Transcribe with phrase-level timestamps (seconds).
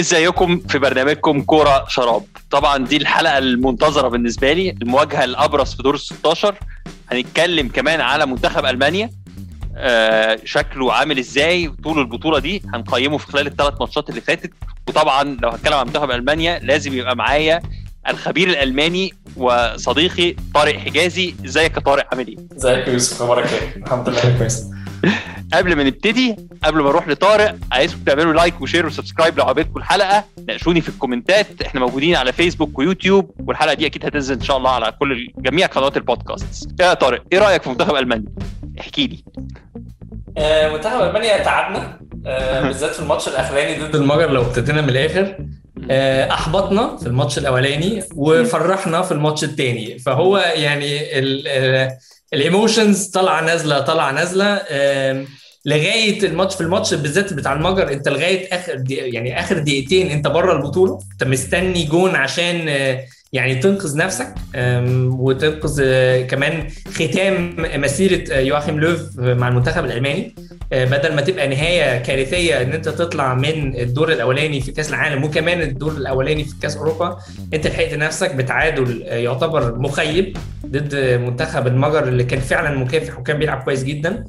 [0.00, 5.94] ازيكم في برنامجكم كورة شراب؟ طبعا دي الحلقة المنتظرة بالنسبة لي المواجهة الأبرز في دور
[5.94, 6.54] ال 16
[7.12, 9.10] هنتكلم كمان على منتخب ألمانيا.
[9.76, 14.50] آه شكله عامل إزاي؟ طول البطولة دي هنقيمه في خلال الثلاث ماتشات اللي فاتت.
[14.88, 17.62] وطبعا لو هتكلم عن منتخب ألمانيا لازم يبقى معايا
[18.08, 21.34] الخبير الألماني وصديقي طارق حجازي.
[21.44, 24.64] إزيك يا طارق؟ عامل إيه؟ إزيك يا يوسف؟ أخبارك إيه؟ الحمد لله كويس.
[25.54, 29.44] قبل ما نبتدي قبل ما أروح لطارق عايزكم تعملوا like و share و subscribe لو
[29.44, 30.24] عجبتكم الحلقة.
[30.48, 31.62] ناقشوني في ال commentات.
[31.62, 35.66] إحنا موجودين على فيسبوك ويوتيوب والحلقة دي أكيد هتنزل إن شاء الله على كل جميع
[35.66, 38.28] قنوات البودكاست يا طارق إيه رأيك في منتخب ألمانيا؟
[38.80, 39.24] احكي لي.
[40.38, 45.36] آه منتخب ألمانيا تعبنا آه بالذات في الماتش الأخراني ضد المجر لو ابتدينا من الآخر.
[45.90, 51.00] آه أحبطنا في الماتش الأولاني وفرحنا في الماتش الثاني فهو يعني
[52.34, 54.60] ال emotions طالعه نازلة طالعه نازلة.
[55.66, 60.26] لغاية الماتش في الماتش بالذات بتاع المجر انت لغاية آخر دي يعني آخر دقيقتين انت
[60.28, 62.68] بره البطولة انت مستني جون عشان
[63.34, 64.34] يعني تنقذ نفسك
[65.18, 65.82] وتنقذ
[66.26, 70.34] كمان ختام مسيرة يواخيم لوف مع المنتخب الألماني.
[70.72, 75.60] بدل ما تبقى نهاية كارثية إن أنت تطلع من الدور الأولاني في كأس العالم وكمان
[75.62, 77.18] الدور الأولاني في كأس أوروبا
[77.54, 83.62] أنت لحقت نفسك بتعادل يعتبر مخيب ضد منتخب المجر اللي كان فعلا مكافح وكان بيلعب
[83.62, 84.24] كويس جدا.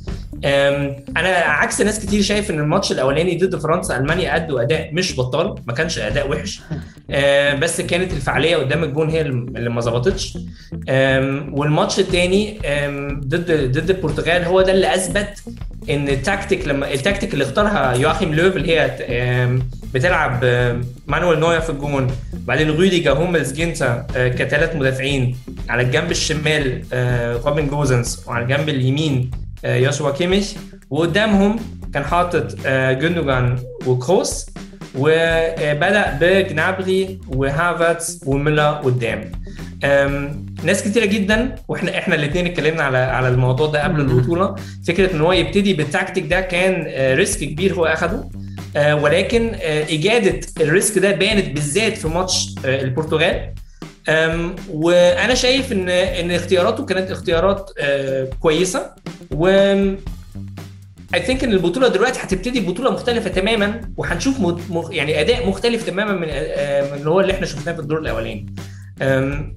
[1.17, 5.55] أنا عكس ناس كتير شايف إن الماتش الأولاني ضد فرنسا ألمانيا أدوا أداء مش بطال
[5.67, 6.61] ما كانش أداء وحش.
[7.59, 10.37] بس كانت الفعالية قدام الجون هي اللي ما ظبطتش.
[11.51, 12.59] والماتش الثاني
[13.25, 15.43] ضد ضد البرتغال هو ده اللي أثبت
[15.89, 18.97] إن التكتيك لما التكتيك اللي اختارها يواخيم لوف اللي هي
[19.93, 20.45] بتلعب
[21.07, 22.07] مانويل نوير في الجون.
[22.33, 25.37] بعدين روديجر هوملز جينتر كثلاث مدافعين.
[25.69, 26.81] على الجنب الشمال
[27.45, 28.23] روبن جوزنس.
[28.27, 29.31] وعلى الجنب اليمين
[29.65, 30.53] يوشوا كيميش.
[30.89, 31.59] وقدامهم
[31.93, 34.45] كان حاطط جوندوجان وكروس.
[34.97, 39.31] وبدأ بجنابري وهافرتز وميلر قدام.
[40.63, 44.55] ناس كتيرة جدا وإحنا إحنا الاثنين اتكلمنا على على الموضوع ده قبل البطولة.
[44.87, 46.87] فكرة إن هو يبتدي بالتكتيك ده كان
[47.17, 48.23] risk كبير هو أخده.
[48.75, 53.53] ولكن إجادة ال risk ده بانت بالذات في ماتش البرتغال.
[54.69, 57.69] وأنا شايف ان إن اختياراته كانت اختيارات
[58.39, 58.91] كويسة.
[59.31, 59.47] و
[61.13, 64.35] I think إن البطولة دلوقتي هتبتدي بطوله مختلفة تماما وهنشوف
[64.91, 68.45] يعني أداء مختلف تماما من من اللي هو اللي إحنا شفناه في الدور الأولاني.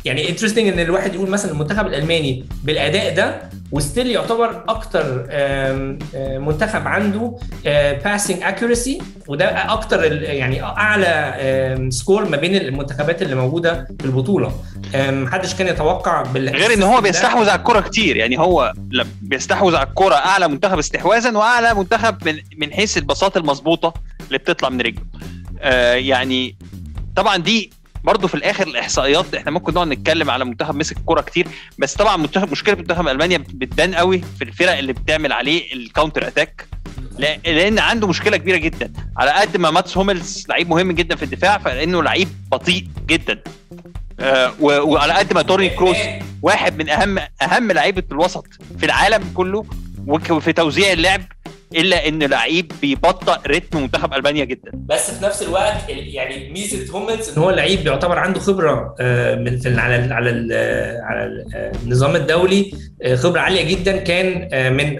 [0.05, 5.27] يعني interesting إن الواحد يقول مثلا المنتخب الألماني بالأداء ده و still يعتبر أكتر
[6.39, 7.37] منتخب عنده
[8.05, 8.99] passing accuracy
[9.29, 14.53] وده أكتر يعني أعلى score ما بين المنتخبات اللي موجودة في البطولة.
[14.95, 16.49] محدش كان يتوقع بال...
[16.49, 18.17] غير إن هو بيستحوذ على الكره كتير.
[18.17, 18.73] يعني هو
[19.23, 23.95] بيستحوذ على الكره أعلى منتخب استحواذا وأعلى منتخب من من حيث الباصات المظبوطة
[24.27, 25.05] اللي بتطلع من رجله.
[25.61, 26.57] آه يعني
[27.17, 27.71] طبعا دي
[28.06, 31.47] برضه في الآخر الإحصائيات إحنا ممكن نقعد نتكلم على منتخب مسك الكوره كتير
[31.78, 36.27] بس طبعا منتخب مشكلة منتخب ألمانيا بتبان قوي في الفرق اللي بتعمل عليه ال counter
[36.29, 36.67] attack
[37.19, 41.59] لأن عنده مشكلة كبيرة جدا على قد ما ماتس هوملز لعيب مهم جدا في الدفاع
[41.59, 43.41] فانه لعيب بطيء جدا.
[44.21, 45.97] آه وعلى قد ما توني كروس
[46.43, 48.47] واحد من اهم أهم لعيبة الوسط
[48.78, 49.65] في العالم كله
[50.06, 51.22] وفي توزيع اللعب
[51.75, 54.71] إلا إن لعيب بيبطئ rhythm منتخب ألمانيا جدا.
[54.75, 58.94] بس في نفس الوقت يعني ميزة هوملز إن هو لعيب بيعتبر عنده خبرة
[59.38, 60.53] من في على على ال
[61.03, 61.44] على
[61.84, 62.72] النظام الدولي
[63.15, 63.97] خبرة عالية جدا.
[63.97, 64.99] كان من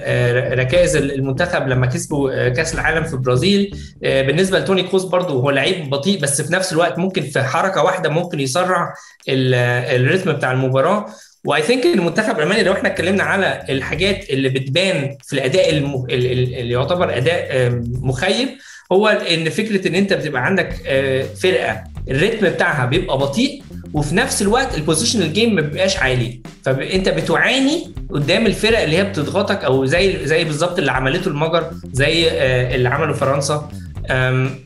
[0.59, 6.21] ركائز المنتخب لما كسبوا كأس العالم في البرازيل بالنسبة لتوني كروس برضه هو لعيب بطيء
[6.21, 8.95] بس في نفس الوقت ممكن في حركة واحدة ممكن يسرع
[9.29, 11.07] الريتم بتاع المباراة.
[11.47, 15.71] واي ثينك المنتخب الألماني لو إحنا اتكلمنا على الحاجات اللي بتبان في الأداء.
[15.71, 17.71] اللي يعتبر أداء
[18.01, 18.49] مخيب
[18.93, 20.73] هو إن فكرة إن أنت بتبقى عندك
[21.43, 23.63] فرقة ال rhythm بتاعها بيبقى بطيء
[23.95, 29.05] وفي نفس الوقت ال positional game ما بيبقاش عالي فأنت بتعاني قدام الفرق اللي هي
[29.05, 32.29] بتضغطك أو زي زي بالظبط اللي عملته المجر زي
[32.75, 33.69] اللي عمله فرنسا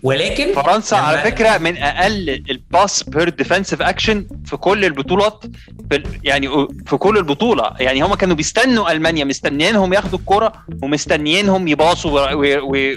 [0.02, 5.44] ولكن فرنسا على فكرة من أقل ال pass per defensive action في كل البطولات
[5.91, 6.48] في يعني
[6.86, 7.70] في كل البطولة.
[7.80, 12.30] يعني هم كانوا بيستنوا ألمانيا مستنيينهم ياخدوا الكرة ومستنيينهم يباصوا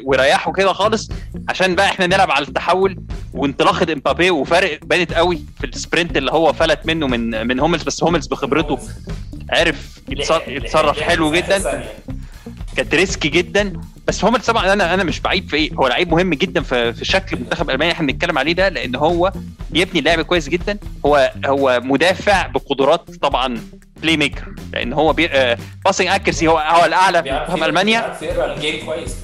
[0.04, 1.10] ويريحوا كده خالص.
[1.50, 2.98] عشان بقى إحنا نلعب على التحول
[3.34, 7.84] وانطلاقه إمبابي والفارق بانت قوي في ال sprint اللي هو فلت منه من من هوملز
[7.84, 8.80] بس هوملز بخبرته
[9.50, 10.00] عرف
[10.48, 11.84] يتصرف حلو جدا.
[12.78, 13.74] كانت risky جدا.
[14.08, 17.06] بس هوملز طبعا أنا أنا مش بعيب في إيه؟ هو لعيب مهم جدا في في
[17.06, 19.32] شكل منتخب ألمانيا إحنا بنتكلم عليه ده لأن هو
[19.70, 20.78] بيبني اللعب كويس جدا.
[21.06, 23.58] هو هو مدافع بقدرات طبعا
[24.02, 25.30] playmaker لأن هو بي...
[25.86, 28.18] passing accuracy هو هو الأعلى في منتخب ألمانيا.
[28.22, 29.16] ال game كويس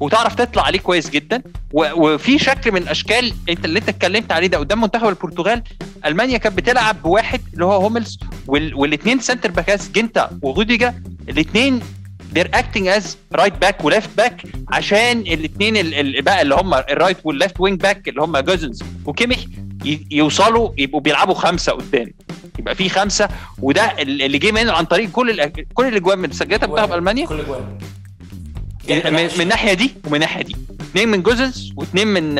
[0.00, 1.42] وتعرف تطلع عليه كويس جدا.
[1.72, 5.62] وفي شكل من الأشكال انت اللي أنت اتكلمت عليه ده قدام منتخب البرتغال
[6.06, 8.18] ألمانيا كانت بتلعب بواحد اللي هو هوملز
[8.48, 10.94] والاثنين center backs جينتر وروديجر
[11.28, 11.80] الاثنين
[12.36, 13.04] they're acting as
[13.40, 17.60] right back و left back عشان الاثنين اللي بقى اللي هم ال right وال left
[17.60, 19.38] wing back اللي هم جوسنس وكيميخ
[20.10, 22.12] يوصلوا يبقوا بيلعبوا خمسة قدام.
[22.58, 23.28] يبقى في خمسة
[23.62, 27.26] وده اللي جه منه عن طريق كل كل الاجوان اللي سجلتها منتخب ألمانيا.
[27.26, 27.78] كل الاجوان
[29.14, 30.56] من الناحيه دي ومن الناحيه دي.
[30.80, 32.38] اثنين من جوسنس واثنين من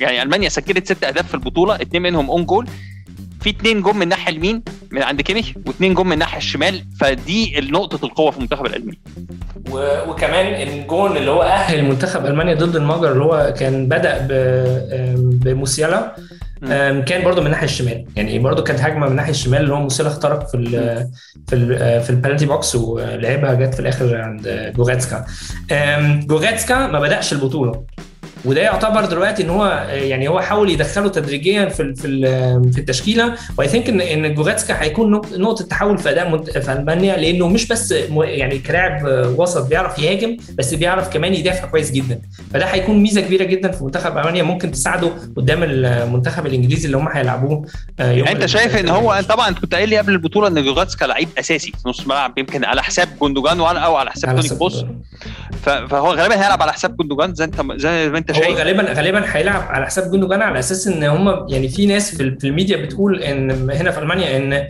[0.00, 2.68] يعني ألمانيا سجلت ست أهداف في البطولة اثنين منهم own goal
[3.42, 7.60] في اثنين جم من الناحية اليمين من عند كيميخ واثنين جم من الناحية الشمال فدي
[7.60, 8.98] نقطة القوة في المنتخب الالماني
[9.70, 10.10] و...
[10.10, 14.32] وكمان الجون اللي هو أهّل منتخب ألمانيا ضد المجر اللي هو كان بدأ ب...
[15.44, 16.16] بموسيالا
[17.06, 18.04] كان برضه من الناحية الشمال.
[18.16, 20.70] يعني برضه كانت هجمة من الناحية الشمال اللي هو موسيالا اخترق في ال
[21.48, 25.24] في ال في ال penalty box ولعبها جت في الآخر عند جوريتسكا.
[26.26, 27.84] جوريتسكا ما بدأش البطولة.
[28.44, 32.02] وده يعتبر دلوقتي إن هو يعني هو حاول يدخله تدريجيا في في
[32.72, 33.34] في التشكيلة.
[33.58, 37.68] و I think إن إن جوريتسكا هيكون نقطة تحول في أداء في ألمانيا لأنه مش
[37.68, 39.02] بس يعني كلاعب
[39.38, 42.20] وسط بيعرف يهاجم بس بيعرف كمان يدافع كويس جدا.
[42.54, 47.08] فده هيكون ميزة كبيرة جدا في منتخب ألمانيا ممكن تساعده قدام المنتخب الإنجليزي اللي هم
[47.08, 47.66] هيلعبوه
[48.00, 51.28] يوم أنت شايف إن هو طبعا أنت كنت قايل لي قبل البطولة إن جوريتسكا لعيب
[51.38, 54.84] أساسي في نص الملعب يمكن على حساب جوندوجان أو على حساب توني كروس.
[55.62, 59.24] فهو غالبا هيلعب على حساب جوندوجان زي أنت زي ما أنت شايف هو غالبا غالبا
[59.26, 63.70] هيلعب على حساب جوندوجان على أساس إن هم يعني في ناس في الميديا بتقول إن
[63.70, 64.68] هنا في ألمانيا إن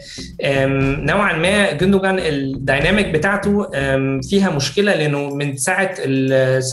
[1.06, 3.70] نوعا ما جوندوجان ال dynamic بتاعته
[4.30, 5.94] فيها مشكلة لأنه من ساعة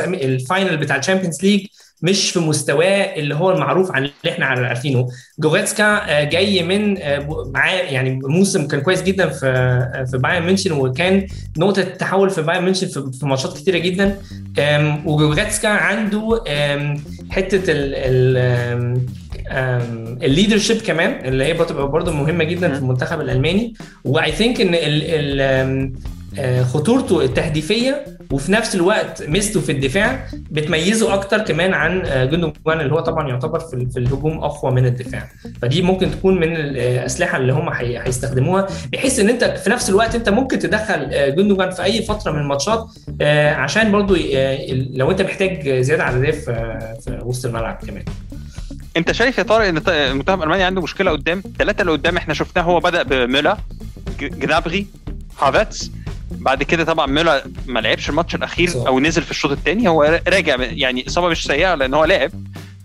[0.04, 1.66] ال final بتاع ال Champions League
[2.02, 5.08] مش في مستواه اللي هو المعروف عن اللي إحنا عارفينه.
[5.40, 6.94] جوريتسكا جاي من
[7.52, 12.64] معاه يعني موسم كان كويس جدا في في بايرن ميونشن وكان نقطة تحول في بايرن
[12.64, 14.18] ميونشن في ماتشات كتيرة جدا.
[15.06, 16.44] وجوريتسكا عنده
[17.30, 19.00] حتة ال
[20.24, 23.74] ال leadership كمان اللي هي بتبقى برضه مهمة جدا في المنتخب الألماني.
[24.04, 25.94] و I think إن ال
[26.66, 33.00] خطورته التهديفية وفي نفس الوقت ميزته في الدفاع بتميزه أكتر كمان عن جوندوجان اللي هو
[33.00, 35.30] طبعا يعتبر في, الهجوم أقوى من الدفاع.
[35.62, 40.30] فدي ممكن تكون من الاسلحه اللي هم هيستخدموها بحيث إن أنت في نفس الوقت أنت
[40.30, 42.86] ممكن تدخل جوندوجان في أي فترة من الماتشات
[43.56, 44.16] عشان برضو
[44.94, 48.04] لو أنت محتاج زيادة عدديه في وسط الملعب كمان.
[48.98, 52.64] أنت شايف يا طارق إن منتخب ألمانيا عنده مشكلة قدام؟ الثلاثه اللي قدام إحنا شفناه
[52.64, 53.58] هو بدأ بمولر
[54.20, 54.88] جنابري
[55.42, 55.92] هافاتس
[56.32, 58.88] بعد كده طبعا ميلا ما لعبش الماتش الأخير صح.
[58.88, 62.32] أو نزل في الشوط الثاني هو راجع يعني إصابة مش سيئة لأن هو لعب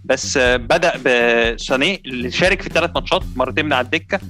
[0.04, 4.20] بس بدأ بسانيه اللي شارك في ثلاث ماتشات مرتين من على الدكة.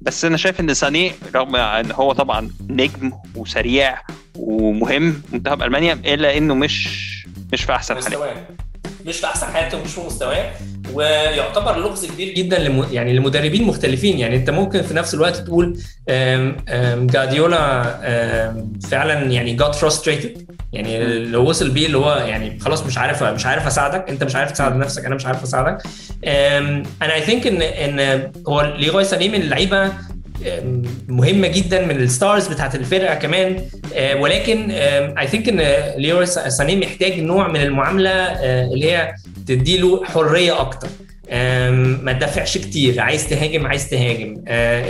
[0.00, 4.02] بس أنا شايف إن سانيه رغم إن هو طبعا نجم وسريع
[4.34, 6.88] ومهم منتخب ألمانيا إلا إنه مش
[7.52, 8.26] مش في أحسن حالاته.
[9.06, 10.52] مش في أحسن حالاته ومش في مستواه.
[10.94, 12.86] ويعتبر لغز كبير جدا لم...
[12.92, 14.18] يعني لمدربين مختلفين.
[14.18, 15.78] يعني أنت ممكن في نفس الوقت تقول
[17.06, 17.82] جارديولا
[18.90, 23.46] فعلا يعني جات frustrated يعني لو وصل بيه اللي هو يعني خلاص مش عارف مش
[23.46, 24.10] عارف أساعدك.
[24.10, 25.82] أنت مش عارف تساعد نفسك أنا مش عارف أساعدك.
[27.02, 29.92] أنا I think ان إن هو ليروي سانيه من اللعيبة
[31.08, 33.62] مهمة جدا من ال stars بتاعت الفرقة كمان.
[34.18, 35.60] ولكن I think إن
[36.00, 39.14] ليروي سانيه محتاج نوع من المعاملة اللي هي
[39.48, 40.88] تديله حرية أكتر.
[42.02, 44.42] ما تدافعش كتير عايز تهاجم عايز تهاجم.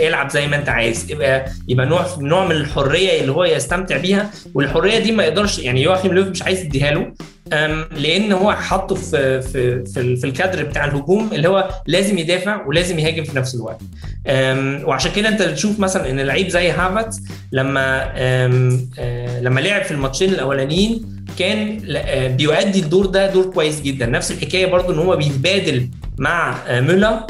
[0.07, 1.11] العب زي ما انت عايز.
[1.11, 5.81] يبقى يبقى نوع نوع من الحرية اللي هو يستمتع بيها والحرية دي ما يقدرش يعني
[5.81, 7.13] يواخيم لوف مش عايز يديها له.
[7.97, 13.23] لأن هو حاطه في في في, الكادر بتاع الهجوم اللي هو لازم يدافع ولازم يهاجم
[13.23, 13.81] في نفس الوقت.
[14.85, 18.13] وعشان كده انت تشوف مثلا إن لعيب زي هافرتز لما
[19.41, 21.77] لما لعب في الماتشين الأولانيين كان
[22.37, 24.05] بيؤدي الدور ده دور كويس جدا.
[24.05, 27.29] نفس الحكاية برضو إن هو بيتبادل مع مولر آه ال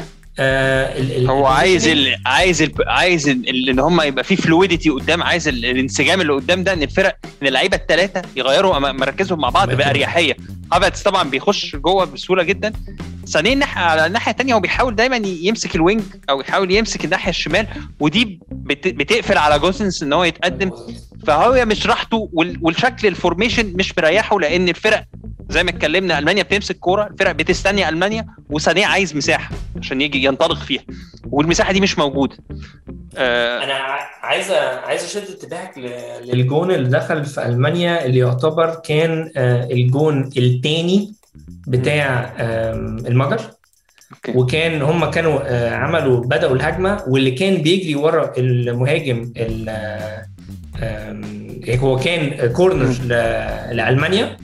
[1.30, 6.20] هو عايز ال عايز ال عايز ال إن هم يبقى في fluidity قدام عايز الانسجام
[6.20, 10.36] اللي قدام ده إن الفرق إن اللعيبة الثلاثه يغيروا مراكزهم مع بعض باريحيه
[10.72, 12.72] هافرتز طبعا بيخش جوه بسهولة جدا.
[13.28, 17.30] ثانيا الناحيه على الناحية الثانية هو بيحاول دايما يمسك ال wing أو يحاول يمسك الناحية
[17.30, 17.66] الشمال
[18.00, 20.70] ودي بت بتقفل على جوسنس إن هو يتقدم.
[21.26, 22.28] فهو مش راحته
[22.62, 25.04] والشكل ال formation مش مريحه لأن الفرق
[25.50, 29.50] زي ما اتكلمنا ألمانيا بتمسك كورة الفرق بتستني ألمانيا وثانية عايز مساحة.
[29.76, 30.82] عشان يجي ينطلق فيها.
[31.30, 32.36] والمساحة دي مش موجودة.
[33.16, 33.74] آه أنا
[34.22, 34.50] عايز
[34.84, 35.78] عايز أشد انتباهك
[36.24, 41.14] للجون اللي دخل في ألمانيا اللي يعتبر كان الجون الثاني
[41.66, 42.34] بتاع
[43.06, 43.40] المجر.
[44.14, 44.38] أوكي.
[44.38, 47.02] وكان هم كانوا عملوا بدأوا الهجمة.
[47.08, 49.32] واللي كان بيجري ورا المهاجم
[51.68, 52.94] هو كان corner
[53.72, 54.36] لألمانيا.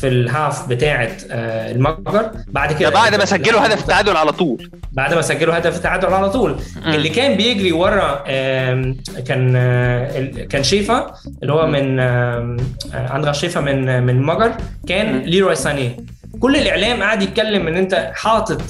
[0.00, 2.30] في ال half بتاعه آه، المجر.
[2.48, 4.70] بعد كده ده بعد ما سجلوا هدف التعادل على طول.
[4.92, 6.56] بعد ما سجلوا هدف التعادل على طول.
[6.86, 6.92] مم.
[6.94, 8.14] اللي كان بيجري ورا
[9.26, 12.56] كان آه، كان شيفا اللي هو من آه،
[12.94, 14.52] اندراس شيفر من من المجر
[14.88, 15.18] كان.
[15.22, 15.96] ليروي سانيه.
[16.40, 18.62] كل الإعلام قاعد يتكلم إن أنت حاطط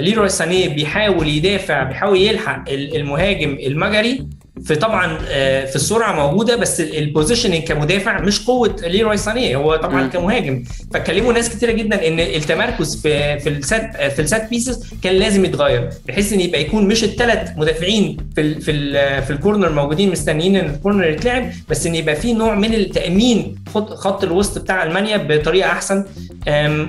[0.00, 4.26] ليروي سانيه بيحاول يدافع بيحاول يلحق ال- المهاجم المجري.
[4.64, 9.76] في طبعا آه، في السرعة موجودة بس ال positioning كمدافع مش قوة ليروي سانيه هو
[9.76, 10.10] طبعا مم.
[10.10, 10.64] كمهاجم.
[10.94, 15.14] فاتكلموا ناس كتيرة جدا إن التمركز في في ال set في ال set pieces كان
[15.14, 19.36] لازم يتغير بحيث إن يبقى يكون مش الثلاث مدافعين في ال في ال في ال
[19.36, 23.90] corner موجودين مستنيين إن ال corner يتلعب بس إن يبقى في نوع من التأمين خط,
[23.94, 26.04] خط الوسط بتاع ألمانيا بطريقة أحسن.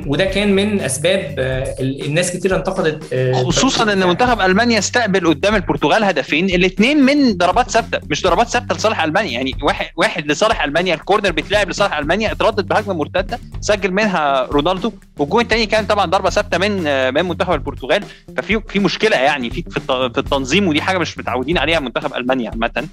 [0.07, 4.79] وده كان من أسباب آه، ال- الناس كتير انتقدت آه، خصوصا إن طريقة- منتخب ألمانيا
[4.79, 9.85] استقبل قدام البرتغال هدفين الاثنين من ضربات ثابتة مش ضربات ثابتة لصالح ألمانيا يعني واحد
[9.95, 15.65] واحد لصالح ألمانيا الكورنر بيتلعب لصالح ألمانيا اتردد بهجمة مرتدة سجل منها رونالدو والجون الثاني
[15.65, 18.03] كان طبعا ضربة ثابتة من من منتخب البرتغال
[18.37, 22.13] ففي في مشكلة يعني في في الت- في التنظيم ودي حاجة مش متعودين عليها منتخب
[22.15, 22.87] ألمانيا عامة.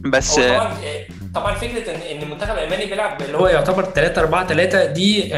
[0.00, 0.74] بس طبعا
[1.34, 5.34] طبعا فكرة إن المنتخب الألماني بيلعب اللي هو يعتبر 3 4 3 دي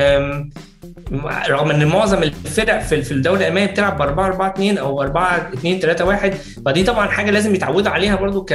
[1.49, 5.51] رغم إن معظم الفرق في في الدوري الألماني بتلعب ب 4 4 2 أو 4
[5.55, 6.35] 2 3 1
[6.67, 8.53] فدي طبعا حاجة لازم يتعودوا عليها برضو ك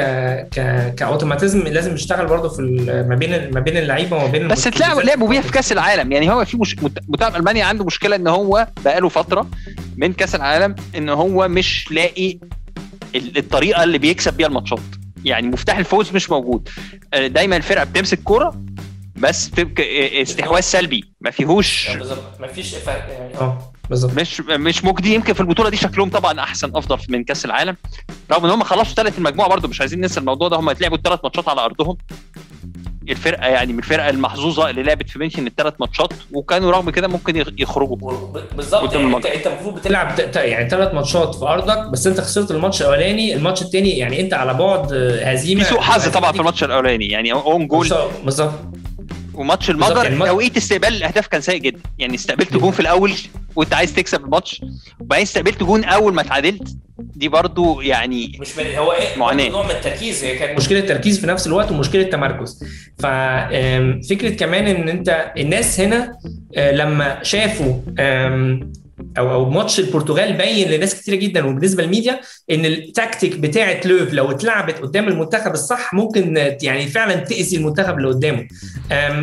[0.51, 2.61] ك كأوتوماتيزم لازم يشتغل برضو في
[3.09, 6.11] ما بين ما بين اللعيبة وما بين بس اتلعبوا لعبوا بيها في كأس العالم.
[6.11, 6.75] يعني هو في مش...
[7.09, 9.47] منتخب ألمانيا عنده مشكلة إن هو بقاله فترة
[9.97, 12.37] من كأس العالم إن هو مش لاقي
[13.15, 14.79] ال- الطريقة اللي بيكسب بيها الماتشات.
[15.25, 16.69] يعني مفتاح الفوز مش موجود.
[17.13, 18.55] آه، دايما الفرقة بتمسك كورة
[19.19, 21.03] بس بتبقى استحواذ سلبي.
[21.21, 21.89] ما فيهوش.
[21.91, 22.23] بالظبط.
[22.39, 23.35] مفيش فرق يعني.
[23.37, 24.13] آه بالظبط.
[24.13, 27.75] مش مش مجدي يمكن في البطولة دي شكلهم طبعا أحسن أفضل من كأس العالم.
[28.31, 30.57] رغم إن هم خلصوا ثالث المجموعة برضو مش عايزين ننسى الموضوع ده.
[30.57, 31.97] هم اتلعبوا الثلاث ماتشات على أرضهم.
[33.09, 37.35] الفرقة يعني من الفرقة المحظوظة اللي لعبت في ميونخن الثلاث ماتشات وكانوا رغم كده ممكن
[37.35, 37.95] يخ- يخرجوا.
[38.55, 38.73] بالظبط.
[38.83, 39.25] يعني انت الماتش.
[39.27, 43.33] انت المفروض بتلعب يعني ثلاث ماتشات في أرضك بس انت خسرت الماتش الأولاني.
[43.35, 45.63] الماتش الثاني يعني انت على بعد آه، هزيمة.
[45.63, 47.07] في سوء حظ طبعا في الماتش الأولاني.
[47.07, 47.89] يعني own goal
[48.23, 48.53] بالظبط.
[49.39, 51.79] وماتش المجر يعني توقيت استقبال الأهداف كان سيء جدا.
[51.99, 53.13] يعني استقبلت جون في الأول
[53.55, 54.61] وأنت عايز تكسب الماتش.
[54.99, 56.75] وبعدين استقبلت جون أول ما اتعادلت.
[56.99, 59.49] دي برضو يعني مش من هو إيه.
[59.49, 60.23] نوع من التركيز.
[60.23, 62.63] هي كانت مشكلة تركيز في نفس الوقت ومشكلة تمركز.
[62.99, 66.17] ففكره كمان إن أنت الناس هنا
[66.55, 67.73] آه، لما شافوا
[69.17, 71.45] أو أو ماتش البرتغال بين لناس كتيرة جدا.
[71.45, 72.19] وبالنسبة للميديا
[72.51, 78.07] إن التكتيك بتاعه لوف لو اتلعبت قدام المنتخب الصح ممكن يعني فعلا تأذي المنتخب اللي
[78.07, 78.47] قدامه.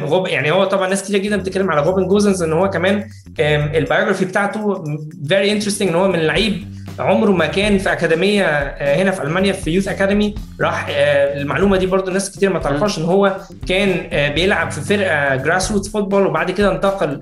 [0.00, 2.96] جروب يعني هو طبعا ناس كتير جدا بتتكلم على روبن جوزنز إن هو كمان
[3.40, 4.84] آم، ال biography بتاعته
[5.28, 9.52] very interesting إن هو من لعيب عمره ما كان في أكاديمية آه، هنا في ألمانيا
[9.52, 13.36] في youth academy راح آه، المعلومة دي برضو ناس كتير ما تعرفهاش إن هو
[13.68, 17.20] كان آه، بيلعب في فرقة grassroot football وبعد كده انتقل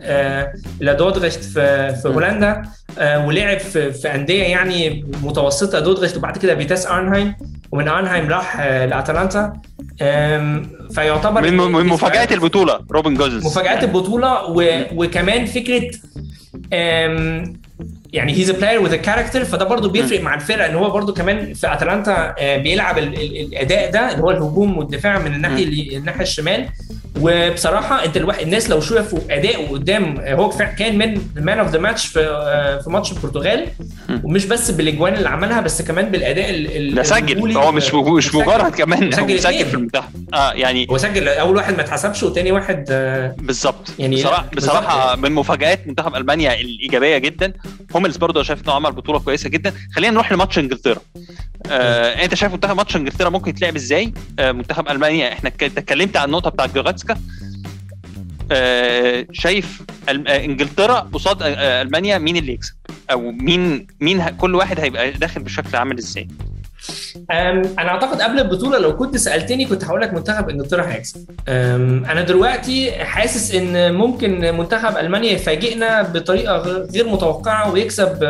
[0.82, 2.62] إلى دوردريخت في في هولندا
[3.00, 7.34] ولعب في في أندية يعني متوسطة دوردريخت وبعد كده فيتيس أرنهايم
[7.72, 9.52] ومن أرنهايم راح لأتلانتا.
[10.94, 13.46] فيعتبر من من مفاجآت البطولة روبن جوزنز.
[13.46, 14.64] مفاجآت البطولة و...
[14.94, 15.90] وكمان فكرة.
[18.14, 21.72] يعني he's player with character فده برضه بيفرق مع الفرقة إن هو برضه كمان في
[21.72, 23.04] أتلانتا آه، بيلعب ال...
[23.14, 23.36] ال...
[23.40, 25.98] الأداء ده اللي هو الهجوم والدفاع من الناحية.
[25.98, 26.68] الناحية الشمال
[27.20, 32.06] وبصراحة انت الواحد الناس لو شافوا اداؤه قدام هو كان من man of the match
[32.06, 33.66] في آه، في ماتش البرتغال
[34.24, 36.76] ومش بس بالإجوان اللي عملها بس كمان بالأداء ال...
[36.76, 37.56] ال- ده سجل.
[37.56, 38.38] هو مش مش سجل.
[38.38, 39.64] مجرد كمان سجل اتنين.
[39.64, 40.34] في المنتخب.
[40.34, 43.92] آه يعني هو سجل أول واحد ما اتحسبش وتاني واحد آه، بالظبط.
[43.98, 47.52] يعني بصراحه بصراحة من مفاجآت منتخب ألمانيا الإيجابية جدا.
[47.96, 49.72] هوملز برضه شايف إنه عمل بطولة كويسة جدا.
[49.96, 51.00] خلينا نروح لماتش إنجلترا.
[51.70, 56.24] آه أنت شايف منتخب ماتش إنجلترا ممكن يتلعب إزاي؟ آه منتخب ألمانيا إحنا اتكلمت عن
[56.24, 57.03] النقطة بتاعت جوغاتسكا
[58.52, 62.74] آه شايف آه، إنجلترا قصاد آه، ألمانيا مين اللي يكسب؟
[63.10, 66.28] أو مين مين كل واحد هيبقى داخل بشكل عامل إزاي؟
[67.30, 71.24] أنا أعتقد قبل البطولة لو كنت سألتني كنت هقول لك منتخب إنجلترا هيكسب.
[71.48, 76.56] أنا دلوقتي حاسس إن ممكن منتخب ألمانيا يفاجئنا بطريقة
[76.94, 78.24] غير متوقعة ويكسب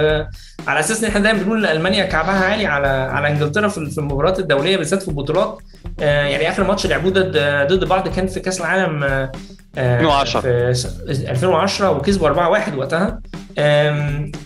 [0.66, 4.38] على أساس إن إحنا دايما بنقول إن ألمانيا كعبها عالي على على إنجلترا في المباريات
[4.38, 5.58] الدولية بالذات في البطولات.
[5.98, 7.36] يعني آخر ماتش لعبوه ضد
[7.72, 9.32] ضد بعض كان في كأس العالم أه،
[9.78, 10.40] أه، 2010.
[10.40, 13.20] في س- 2010 وكسبوا 4-1 وقتها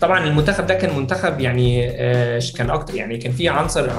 [0.01, 3.89] طبعا المنتخب ده كان منتخب يعني آه، كان أكتر يعني كان فيه عنصر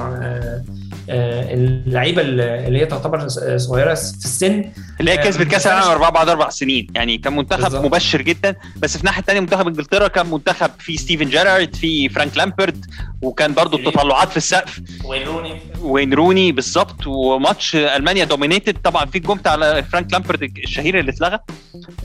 [1.09, 4.65] آه، اللعيبة اللي هي تعتبر صغيرة في السن
[5.01, 6.87] اللي هي كسبت كأس العالم أربعة بعد أربع سنين.
[6.95, 7.85] يعني كان منتخب بالزبط.
[7.85, 8.55] مبشر جدا.
[8.77, 12.85] بس في الناحيه الثانية منتخب إنجلترا كان منتخب فيه ستيفن جيرارد فيه فرانك لامبارد
[13.21, 14.79] وكان برضو التطلعات في السقف.
[15.05, 15.61] وين روني.
[15.81, 17.07] وين روني بالظبط.
[17.07, 21.39] وماتش ألمانيا dominated طبعا في الجون بتاع فرانك لامبارد الشهير اللي اتلغى.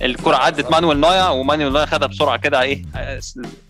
[0.03, 0.71] الكرة عدت.
[0.71, 2.83] مانويل نوير ومانويل نوير خدها بسرعة كده إيه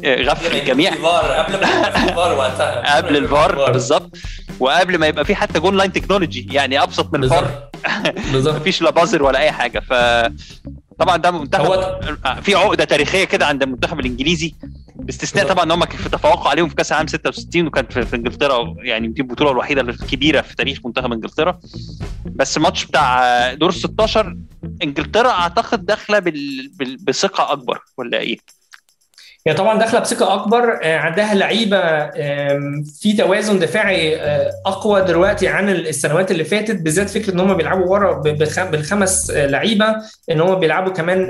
[0.04, 0.90] غفل الجميع.
[0.94, 2.96] قبل الفار وقتها.
[2.96, 4.16] قبل الفار بالظبط.
[4.60, 7.68] وقبل ما يبقى في حتى goal-line technology يعني أبسط من الفار.
[8.32, 9.92] بالظبط مفيش لا buzzer ولا أي حاجة ف
[10.98, 12.00] طبعا ده منتخب هو-
[12.42, 14.54] في عقدة تاريخية كده عند المنتخب الإنجليزي
[14.96, 15.46] باستثناء.
[15.48, 19.08] طبعا إن هم في تفوقوا عليهم في كأس العالم 66 وكانت في, في إنجلترا يعني
[19.08, 21.60] دي البطولة الوحيدة الكبيره في تاريخ منتخب إنجلترا
[22.26, 24.36] بس الماتش بتاع دور 16
[24.82, 26.70] إنجلترا أعتقد داخلة بال...
[26.78, 26.96] بال...
[26.96, 28.38] بثقة أكبر ولا إيه؟
[29.48, 32.06] هي طبعا داخلة بثقة أكبر آه، عندها لعيبة
[33.00, 37.86] في توازن دفاعي آه، أقوى دلوقتي عن السنوات اللي فاتت بالذات فكرة إن هم بيلعبوا
[37.86, 38.12] ورا
[38.64, 39.86] بالخمس آه، لعيبة
[40.30, 41.26] إن هم بيلعبوا كمان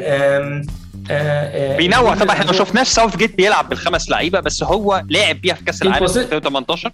[1.77, 2.15] بينوع.
[2.15, 5.83] طبعا إحنا ما شفناش ساوث جيت بيلعب بالخمس لعيبة بس هو لعب بيها في كأس
[5.83, 6.91] العالم البوزي- 2018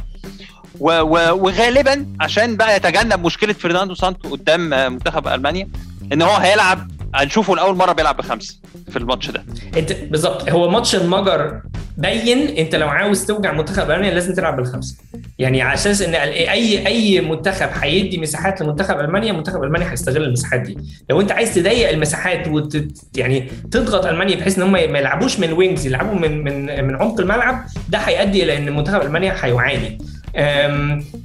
[0.80, 0.90] و...
[1.00, 1.16] و...
[1.46, 5.68] وغالبا عشان بقى يتجنب مشكلة فرناندو سانتو قدام منتخب ألمانيا
[6.12, 8.58] إن هو هيلعب هنشوفه لأول مرة بيلعب بخمسه
[8.90, 9.44] في الماتش ده.
[9.76, 11.60] انت بالظبط هو ماتش المجر
[11.98, 14.96] بين انت لو عاوز توجع منتخب ألمانيا لازم تلعب بالخمسه
[15.38, 20.60] يعني على أساس إن أي أي منتخب هيدي مساحات لمنتخب ألمانيا منتخب ألمانيا هيستغل المساحات
[20.60, 20.78] دي.
[21.10, 22.84] لو انت عايز تضيق المساحات وت
[23.16, 27.20] يعني تضغط ألمانيا بحيث إن هم ما يلعبوش من wings يلعبوا من من من عمق
[27.20, 29.98] الملعب ده هيؤدي إلى إن منتخب ألمانيا هيعاني.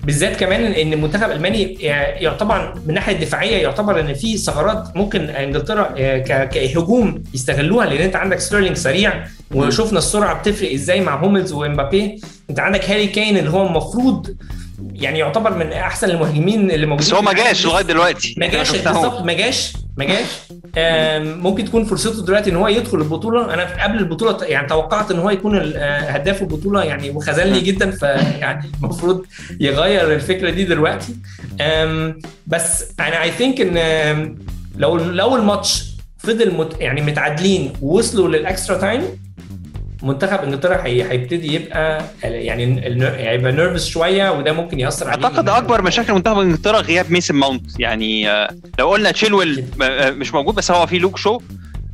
[0.04, 1.74] بالذات كمان إن المنتخب الألماني
[2.22, 8.16] يعتبر من الناحية الدفاعية يعتبر إن في ثغرات ممكن إنجلترا آه، كهجوم يستغلوها لأن أنت
[8.16, 9.24] عندك ستيرلينج سريع
[9.54, 14.36] وشفنا السرعة بتفرق إزاي مع هوملز وإمبابي أنت عندك هاري كين اللي هو المفروض
[14.94, 17.34] يعني يعتبر من أحسن المهاجمين اللي موجودين بس هو ما.
[17.34, 18.72] جاش لغاية دلوقتي ما جاش.
[18.72, 20.28] بالظبط ما جاش ما جاش.
[21.38, 23.54] ممكن تكون فرصته دلوقتي إن هو يدخل البطولة.
[23.54, 28.72] أنا قبل البطولة يعني توقعت إن هو يكون آه، هداف البطولة يعني وخذلني جدا فيعني
[28.84, 29.26] المفروض
[29.60, 31.16] يغير الفكرة دي دلوقتي.
[32.48, 34.38] بس أنا I think إن
[34.78, 35.84] لو لو الماتش
[36.18, 39.02] فضل مت يعني متعادلين ووصلوا لل extra time
[40.04, 42.82] منتخب إنجلترا هي- هيبتدي يبقى يعني
[43.30, 45.26] هيبقى nervous شوية وده ممكن يأثر عليه.
[45.26, 47.80] أعتقد أكبر مشاكل منتخب إنجلترا غياب ميسن ماونت.
[47.80, 51.40] يعني آه، لو قلنا تشيلويل آه، مش موجود بس هو في لوك شو.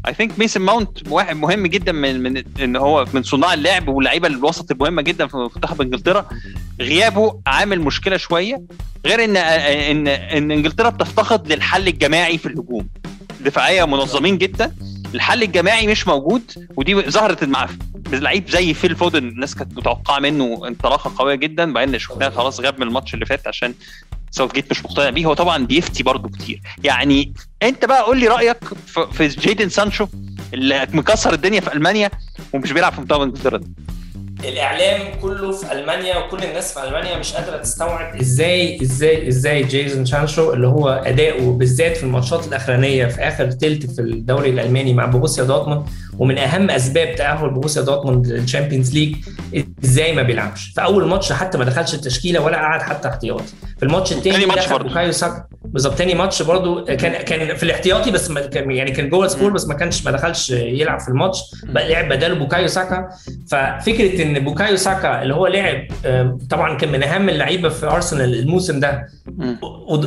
[0.08, 4.28] I think ميسن ماونت واحد مهم جدا من من إن هو من صناع اللعب واللعيبة
[4.28, 6.26] الوسط المهمة جدا في منتخب إنجلترا.
[6.82, 8.62] غيابه عامل مشكلة شوية
[9.06, 9.42] غير إن آه،
[9.92, 12.88] ان إن إنجلترا بتفتقد للحل الجماعي في الهجوم.
[13.46, 14.72] دفاعية منظمين جدا.
[15.14, 17.70] الحل الجماعي مش موجود ودي ظهرت مع
[18.12, 22.80] لعيب زي فيل فودن الناس كانت متوقعة منه انطلاقة قوية جدا بعدين شفناه خلاص غاب
[22.80, 23.74] من الماتش اللي فات عشان
[24.32, 25.26] ساوث جيت مش مقتنع بيه.
[25.26, 26.62] هو طبعا بيفتي برضه كتير.
[26.84, 28.58] يعني أنت بقى قول لي رأيك
[29.12, 30.08] في- جيدن سانشو
[30.54, 32.10] اللي مكسر الدنيا في ألمانيا
[32.54, 33.62] ومش بيلعب في منتخب إنجلترا.
[34.46, 40.06] الإعلام كله في ألمانيا وكل الناس في ألمانيا مش قادرة تستوعب إزاي إزاي إزاي جيدون
[40.06, 45.06] سانشو اللي هو أداؤه بالذات في الماتشات الأخرانية في آخر تلت في الدوري الألماني مع
[45.06, 45.86] بوروسيا دورتموند
[46.20, 49.16] ومن أهم أسباب تأهل بوروسيا دورتموند لل Champions League
[49.84, 53.44] إزاي ما بيلعبش؟ في أول ماتش حتى ما دخلش التشكيلة ولا قعد حتى احتياطي.
[53.78, 54.88] في الماتش الثاني تاني ماتش دخل برضه.
[54.90, 55.44] بوكايو ساكا.
[55.74, 55.98] بالظبط.
[55.98, 59.52] تاني ماتش برضه كان كان في الاحتياطي بس ما كان يعني كان جوه ال squad
[59.52, 61.40] بس ما كانش ما دخلش يلعب في الماتش.
[61.64, 63.10] بقى لعب بداله بوكايو ساكا.
[63.52, 65.88] ففكرة إن بوكايو ساكا اللي هو لعب
[66.50, 69.08] طبعا كان من أهم اللعيبة في أرسنال الموسم ده.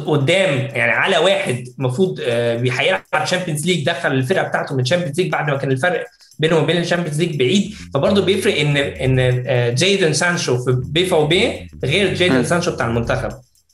[0.06, 5.32] قدام يعني على واحد المفروض آه، هيلعب Champions League دخل الفرقة بتاعته من Champions League
[5.32, 6.04] بعد ما كان الفرق
[6.38, 7.74] بينه وبين ال Champions League بعيد.
[7.94, 12.44] فبرضه بيفرق ان إن آه، جايدن سانشو في BVB غير جايدن.
[12.44, 13.28] سانشو بتاع المنتخب.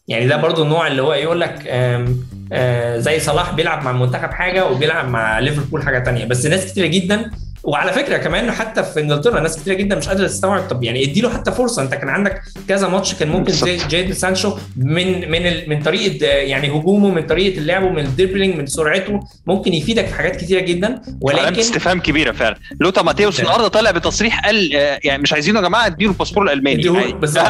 [0.08, 1.62] يعني ده برضه النوع اللي هو يقول لك
[2.52, 6.24] آه، زي صلاح بيلعب مع المنتخب حاجة وبيلعب مع ليفربول حاجة تانية.
[6.24, 7.30] بس ناس كتيرة جدا
[7.64, 11.30] وعلى فكرة كمان حتى في إنجلترا ناس كتير جدا مش قادرة تستوعب طب يعني اديله
[11.30, 13.78] حتى فرصة أنت كان عندك كذا ماتش كان ممكن زي.
[13.88, 18.56] جيدن سانشو من من ال- من طريقة يعني هجومه من طريقة اللعب من ال dribbling
[18.56, 21.02] من سرعته ممكن يفيدك في حاجات كتيرة جدا.
[21.20, 22.56] ولكن استفهام كبيرة فعلا.
[22.80, 23.40] لوتار ماتيوس.
[23.40, 26.82] النهارده طلع بتصريح قال آه، يعني مش عايزينه يا جماعة اديله الباسبور الألماني.
[27.20, 27.44] بالظبط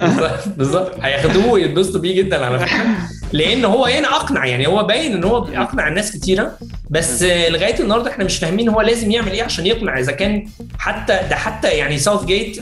[0.00, 0.92] بالظبط بالظبط.
[1.02, 2.76] هياخدوه ويتبسطوا بيه جدا على فكرة.
[3.32, 6.58] لأن هو هنا اقنع يعني هو باين ان هو اقنع الناس كتيرة
[6.90, 10.46] بس آه، لغاية النهارده إحنا مش فاهمين هو لازم يعمل إيه عشان يقنع إذا كان
[10.78, 12.58] حتى ده حتى يعني ساوث جيت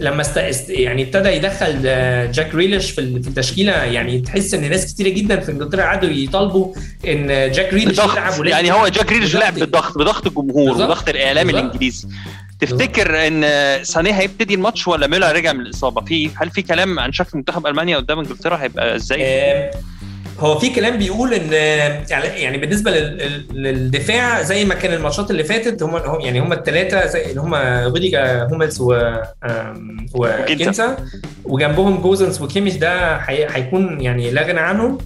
[0.00, 0.70] لما است...
[0.70, 5.08] يعني ابتدى يدخل آه، جاك جريليش في ال- في التشكيلة يعني تحس إن ناس كتيرة
[5.08, 6.74] جدا في إنجلترا قعدوا يطالبوا
[7.08, 9.36] إن جاك جريليش يلعب يعني هو جاك جريليش.
[9.36, 10.70] لعب بالضغط بضغط الجمهور.
[10.70, 11.50] وضغط الإعلام.
[11.50, 12.08] الإنجليزي
[12.60, 13.44] تفتكر إن
[13.84, 17.66] سانيه هيبتدي الماتش ولا ميلر رجع من الإصابة؟ في هل في كلام عن شكل منتخب
[17.66, 19.70] ألمانيا قدام إنجلترا هيبقى إزاي؟
[20.38, 21.52] هو في كلام بيقول إن
[22.10, 27.06] يعني يعني بالنسبة لل- للدفاع زي ما كان الماتشات اللي فاتت هم يعني هم الثلاثه
[27.06, 28.92] زي اللي هم روديجر هوملز و
[29.44, 30.96] آم، وجينتر
[31.44, 34.98] وجنبهم جوزنس وكيميش ده هي- هيكون يعني لا غنى عنهم.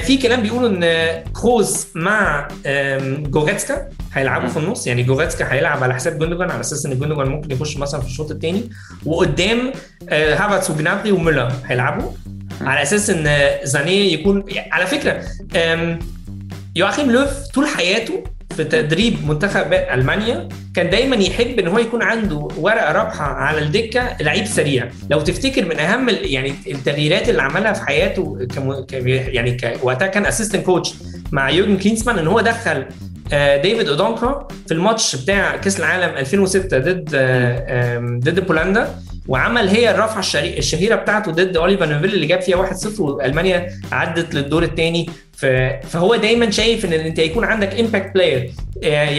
[0.00, 0.84] في كلام بيقولوا إن
[1.32, 2.48] كروز مع
[3.30, 4.86] جوريتسكا هيلعبوا في النص.
[4.86, 8.30] يعني جوريتسكا هيلعب على حساب جوندوجان على أساس إن جوندوجان ممكن يخش مثلا في الشوط
[8.30, 8.70] الثاني
[9.06, 9.72] وقدام
[10.08, 12.10] آه، هافرتس وجنابري وميلر هيلعبوا.
[12.60, 15.22] على أساس إن زانيه يكون على فكرة
[15.56, 15.98] آم،
[16.76, 18.24] يوأخيم لوف طول حياته
[18.56, 24.16] في تدريب منتخب ألمانيا كان دايما يحب إن هو يكون عنده ورقة رابحة على الدكة
[24.20, 24.88] لعيب سريع.
[25.10, 30.26] لو تفتكر من أهم يعني التغييرات اللي عملها في حياته كم يعني ك- وقتها كان
[30.26, 30.94] assistant coach
[31.32, 32.84] مع يورجن كلينسمان إن هو دخل
[33.32, 38.88] آه، ديفيد اودونكور في الماتش بتاع كأس العالم 2006 ضد آه، ضد بولندا
[39.28, 44.62] وعمل هي الرفعه الشهيرة بتاعته ضد أوليفر نويفيل اللي جاب فيها 1-0 وألمانيا عدت للدور
[44.62, 48.50] الثاني فهو دايما شايف إن أنت يكون عندك impact player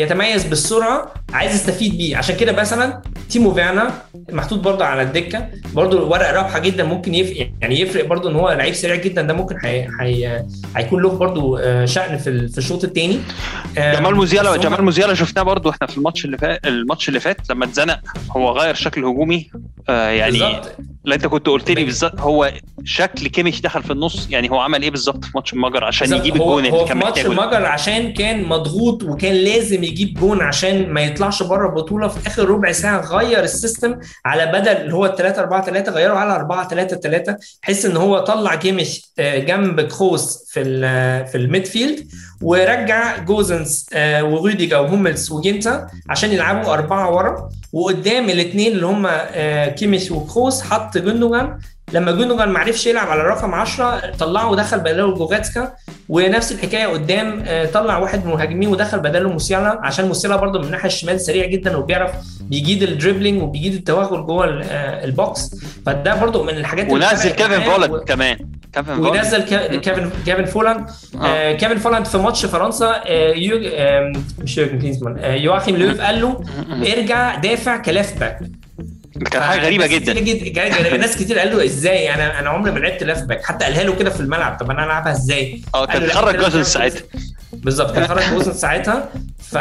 [0.02, 2.18] يتميز بالسرعة عايز يستفيد بيه.
[2.18, 4.02] عشان كده مثلا تيمو فيرنا
[4.32, 8.52] محطوط برضه على الدكة برضه ورقة رابحة جدا ممكن يفرق يعني يفرق برضه إن هو
[8.52, 12.84] لعيب سريع جدا ده ممكن هي هي هيكون له برضه آه، شأن في في الشوط
[12.84, 13.20] الثاني
[13.78, 17.66] جمال موزيالا جمال موزيالا شفناه برضو إحنا في الماتش اللي فات الماتش اللي فات لما
[17.66, 18.00] اتزنق
[18.32, 19.50] هو غير شكل هجومي.
[19.90, 20.76] آه يعني بالظبط.
[21.06, 22.52] لا أنت كنت قلت لي بالظبط هو
[22.84, 26.28] شكل كيميش دخل في النص يعني هو عمل إيه بالظبط في ماتش المجر عشان بالظبط.
[26.28, 30.42] يجيب هو الجون اللي كان ماتش محتاجه المجر عشان كان مضغوط وكان لازم يجيب جون
[30.42, 34.94] عشان ما يطلعش بره البطولة في آخر ربع ساعة غير ال system على بدل اللي
[34.94, 39.38] هو 3 4 3 غيره على 4 3 3 بحيث إن هو طلع كيميش آه،
[39.40, 40.64] جنب كروس في
[41.32, 42.08] في ال midfield
[42.42, 47.50] ورجع جوزنس آه، وروديجر وهوملز وجينتر عشان يلعبوا أربعة ورا.
[47.74, 51.60] وقدام الاثنين اللي هم آه، كيميش وكروس حط جوندوجان.
[51.94, 55.74] لما جوندوجان ما عرفش يلعب على رقم 10 طلعه ودخل بداله جوريتسكا.
[56.10, 60.66] ونفس الحكاية قدام آه، طلع واحد من المهاجمين ودخل بداله موسيالا عشان موسيالا برضه من
[60.66, 65.56] الناحيه الشمال سريع جدا وبيعرف بيجيد ال dribbling وبيجيد التوغل جوه آه، ال box.
[65.86, 68.38] فده برضه من الحاجات ونزل كيفن فولاند و- كمان.
[68.74, 69.42] كيفن ونزل
[69.80, 70.86] كيفن كيفن فولاند
[71.22, 71.54] آه.
[71.54, 73.34] كيفن فولاند في ماتش فرنسا آه
[73.74, 76.44] آه مش يورجن كلينزمان آه يواخيم لوف قال له
[76.98, 78.40] ارجع دافع ك left back.
[79.32, 80.14] كان حاجة غريبة جدا.
[80.14, 83.66] جدا جدا- ناس كتير قال له إزاي؟ أنا أنا عمري ما لعبت left back حتى
[83.66, 84.58] قالها له كده في الملعب.
[84.60, 87.02] طب أنا ألعبها إزاي؟ آه كان خرج جوزن ساعتها.
[87.54, 89.10] بالظبط كان خرج جوزن ساعتها.
[89.52, 89.58] ف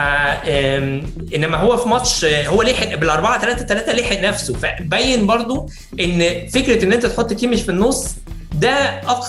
[1.34, 4.54] إنما هو في ماتش هو لحق بالأربعة 3 3 لحق نفسه.
[4.54, 8.14] فبين برضو إن فكرة إن أنت تحط كيميش في النص
[8.54, 8.72] ده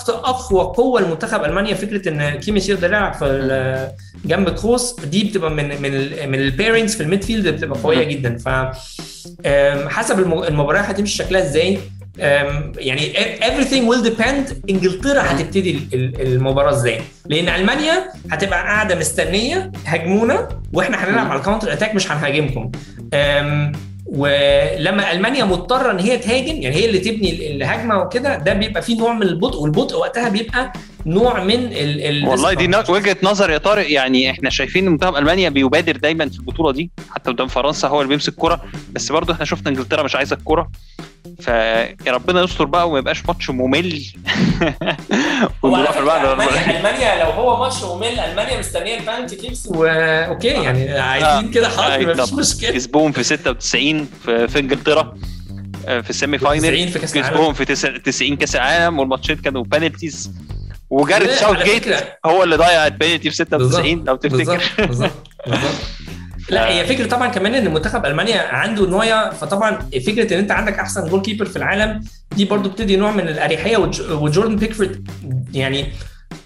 [0.08, 1.74] أقوى قوة لمنتخب ألمانيا.
[1.74, 3.90] فكرة إن كيميش يقدر يلعب في
[4.24, 5.90] جنب كروس دي بتبقى من من
[6.30, 8.38] من ال pairings في ال midfield بتبقى قوية جدا.
[8.38, 8.48] ف
[9.88, 11.78] حسب الم- المباراه هتمشي شكلها إزاي.
[12.78, 17.00] يعني everything will depend إنجلترا هتبتدي ال- ال- المباراة إزاي.
[17.26, 22.70] لأن ألمانيا هتبقى قاعدة مستنية هاجمونا وإحنا هنلعب على ال counter attack مش هنهاجمكم.
[24.06, 28.82] ولما ألمانيا مضطرة إن هي تهاجم يعني هي اللي تبني ال- الهجمة وكده ده بيبقى
[28.82, 30.72] فيه نوع من البطء والبطء وقتها بيبقى
[31.08, 35.16] نوع من ال ال والله دي وجهة نظر يا طارق يعني إحنا شايفين إن منتخب
[35.16, 38.60] ألمانيا بيبادر دايما في البطولة دي حتى قدام فرنسا هو اللي بيمسك كرة
[38.92, 40.70] بس برضه إحنا شفنا إنجلترا مش عايزة الكرة.
[41.40, 44.02] فيا ربنا يستر بقى وما يبقاش ماتش ممل.
[45.64, 51.50] المانيا ألمانيا لو هو ماتش ممل ألمانيا مستنية ال penalty kicks و okay يعني عايزين
[51.50, 52.70] كده حاضر مفيش مشكلة.
[52.70, 55.14] كسبوهم في 96 في, في إنجلترا
[55.86, 56.62] آه، في ال semi final.
[56.62, 57.34] 90 في كأس العالم.
[57.34, 60.32] كسبوهم في تس- 90 كأس العالم والماتشين كانوا penalties
[60.90, 61.84] وجاريت ساوث جيت
[62.26, 64.60] هو اللي ضيع البينالتي في 96 لو تفتكر.
[64.86, 65.10] بالظبط
[65.46, 65.70] بالظبط
[66.50, 70.78] لا هي فكرة طبعا كمان إن منتخب ألمانيا عنده نويا فطبعا فكرة إن أنت عندك
[70.78, 72.04] أحسن goalkeeper في العالم
[72.36, 75.08] دي برضو بتدي نوع من الأريحية وج- وجوردن بيكفورد
[75.54, 75.92] يعني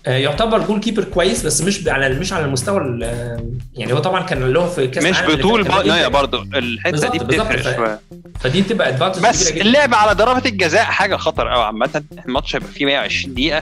[0.06, 4.52] آه، يعتبر goalkeeper كويس بس مش على مش على المستوى ال- يعني هو طبعا كان
[4.52, 6.08] له في كأس مش بطول جدا.
[6.08, 7.18] برضه الحتة دي.
[7.18, 8.00] بتفرق شوية.
[8.40, 12.02] فدي بتبقى advantage بس اللعب على ضربه الجزاء حاجة خطر قوي عامة.
[12.26, 13.60] الماتش هيبقى فيه 120 دقيقة.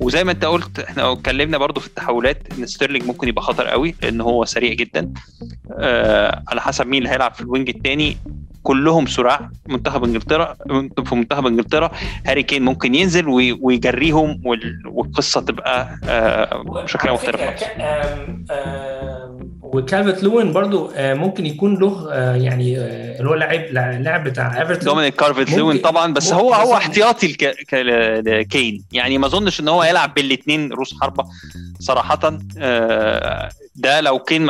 [0.00, 3.94] وزي ما انت قلت إحنا اتكلمنا برضو في التحولات إن ستيرلينج ممكن يبقى خطر قوي
[4.02, 5.12] لأن هو سريع جدا.
[5.78, 8.16] آه على حسب مين اللي هيلعب في ال wing الثاني
[8.62, 10.56] كلهم سرعة منتخب إنجلترا
[11.06, 11.90] في منتخب إنجلترا.
[12.26, 17.40] هاري كين ممكن ينزل وي- ويجريهم وال- والقصة تبقى آه شكلها مختلف.
[19.72, 23.60] وكالفت لوين برضو آه، ممكن يكون له آه، يعني آه، اللي هو لاعب
[24.02, 27.36] لاعب بتاع ايفرتون دومينيك كالفرت ممكن- لوين طبعا بس هو هو احتياطي
[28.24, 31.24] لكين يعني ما اظنش إن هو يلعب بالاثنين روس حربة
[31.78, 32.18] صراحة.
[33.74, 34.46] ده لو كين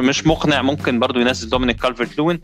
[0.00, 2.40] مش مقنع ممكن برضو ينزل دومينيك كالفرت لوين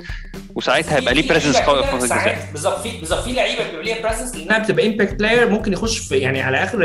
[0.54, 2.48] وساعتها هيبقى ليه presence قوي في الجزاء.
[2.52, 6.16] بالظبط في بالظبط في لعيبة بيبقى ليها presence لأنها بتبقى impact player ممكن يخش في
[6.16, 6.82] يعني على آخر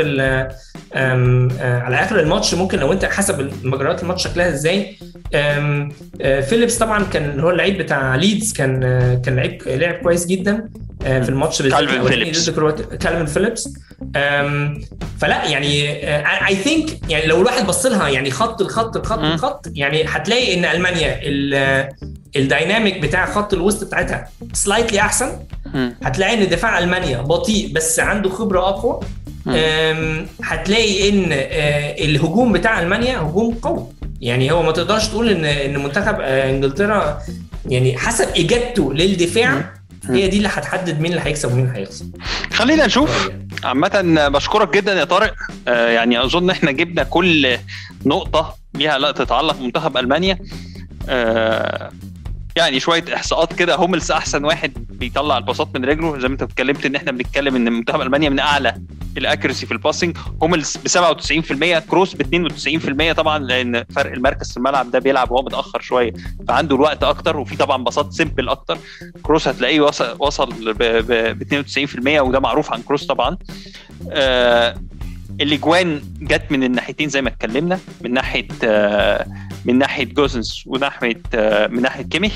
[1.62, 4.96] على آخر الماتش ممكن لو أنت حسب مجريات الماتش شكلها إزاي.
[6.48, 8.80] فيليبس طبعا كان هو اللعيب بتاع ليدز كان
[9.24, 10.68] كان لعيب لعب كويس جدا
[11.00, 13.68] في الماتش فيليبس كالفين فيليبس
[15.20, 15.88] فلا يعني
[16.48, 20.64] I think يعني لو الواحد بص لها يعني خط الخط الخط الخط يعني هتلاقي إن
[20.64, 21.20] ألمانيا
[22.36, 25.38] ال dynamic بتاع خط الوسط بتاعتها slightly أحسن.
[26.04, 29.00] هتلاقي إن دفاع ألمانيا بطيء بس عنده خبرة أقوى.
[30.44, 31.26] هتلاقي إن
[32.04, 33.86] الهجوم بتاع ألمانيا هجوم قوي.
[34.20, 37.18] يعني هو ما تقدرش تقول إن إن منتخب إنجلترا
[37.68, 39.72] يعني حسب إجابته للدفاع
[40.08, 42.04] هي دي اللي هتحدد مين اللي هيكسب ومين هيخسر.
[42.52, 43.30] خلينا نشوف.
[43.64, 45.34] عامة بشكرك جدا يا طارق.
[45.68, 47.56] آه يعني أظن إحنا جبنا كل
[48.06, 50.38] نقطة ليها لا تتعلق بمنتخب ألمانيا.
[51.08, 51.90] آه
[52.56, 53.74] يعني شوية إحصاءات كده.
[53.76, 56.18] هوملز أحسن واحد بيطلع الباصات من رجله.
[56.18, 58.74] زي ما أنت اتكلمت إن إحنا بنتكلم إن منتخب ألمانيا من أعلى
[59.16, 60.16] ال accuracy في ال passing.
[60.42, 62.22] هوملز ب 97% كروس ب
[63.10, 66.12] 92% طبعا لأن فرق المركز في الملعب ده بيلعب وهو متأخر شوية
[66.48, 67.36] فعنده الوقت أكتر.
[67.36, 68.78] وفي طبعا باصات simple أكتر.
[69.22, 73.36] كروس هتلاقيه وصل وصل ب 92% وده معروف عن كروس طبعا.
[74.10, 74.74] آه
[75.40, 79.26] الإجوان جت من الناحيتين زي ما اتكلمنا من ناحية آه
[79.64, 82.32] من ناحية جوزنس وناحية آه من ناحية كيميش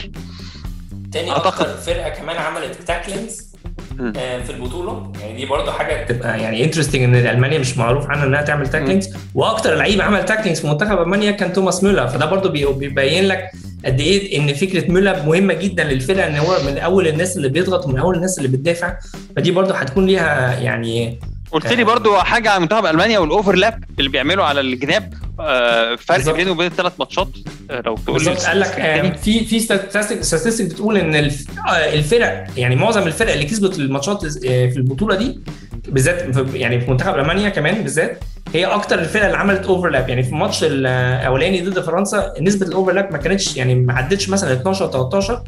[1.13, 3.47] تاني أكتر فرقة كمان عملت tackling ز
[4.17, 5.13] آه في البطولة.
[5.21, 9.09] يعني دي برضه حاجة تبقى يعني interesting إن ألمانيا مش معروف عنها إنها تعمل tacklings
[9.35, 13.51] وأكتر لعيب عمل tacklings في منتخب ألمانيا كان توماس مولر فده برضه بيبين لك
[13.85, 17.87] قد إيه إن فكرة ميلر مهمة جدا للفرقة إن هو من أول الناس اللي بيضغط
[17.87, 18.97] ومن أول الناس اللي بتدافع.
[19.37, 21.21] فدي برضه هتكون ليها يعني
[21.53, 26.31] قلت لي برضو حاجة عن منتخب المانيا وال overlap اللي بيعملوا على الجناب آه فرق.
[26.37, 27.29] بينه وبين الثلاث ماتشات
[27.71, 28.35] آه لو تقول لي.
[28.35, 31.15] قال لك آه في في statistic بتقول إن
[31.93, 35.41] الفرق يعني معظم الفرق اللي كسبت الماتشات في البطولة دي
[35.89, 38.19] بالذات يعني في منتخب ألمانيا كمان بالذات
[38.55, 43.13] هي أكتر الفرق اللي عملت overlap يعني في الماتش الأولاني ضد فرنسا نسبة ال overlap
[43.13, 45.43] ما كانتش يعني ما عدتش مثلا 12 13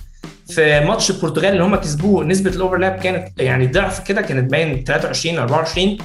[0.48, 4.84] في ماتش البرتغال اللي هم كسبوه نسبة ال overlap كانت يعني ضعف كده كانت باين
[4.84, 5.98] 23 24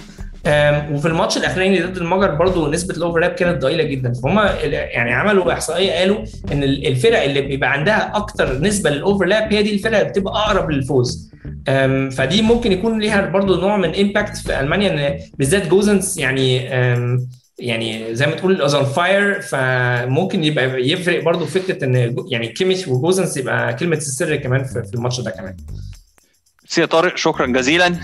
[0.95, 4.13] وفي الماتش الأخراني ضد المجر برضو نسبة ال overlap كانت ضئيلة جدا.
[4.13, 6.17] فهم يعني عملوا إحصائية قالوا
[6.51, 10.71] إن الفرق اللي بيبقى عندها أكتر نسبة لل overlap هي دي الفرق اللي بتبقى أقرب
[10.71, 11.32] للفوز.
[12.12, 16.69] فدي ممكن يكون ليها برضو نوع من impact في ألمانيا إن بالذات جوزنس يعني
[17.63, 22.88] يعني زي ما تقول is on fire فممكن يبقى يفرق برضو فكرة إن يعني كيميش
[22.88, 25.58] وجوزنس يبقى كلمة السر كمان في الماتش ده كمان.
[26.67, 27.95] سي طارق شكرا جزيلا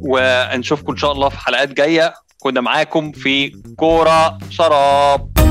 [0.00, 2.14] ونشوفكم إن شاء الله في حلقات جاية.
[2.38, 5.49] كنا معاكم في كورة شراب.